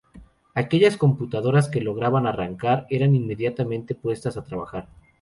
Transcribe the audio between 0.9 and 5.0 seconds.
computadoras que lograban arrancar eran inmediatamente puestas a trabajar.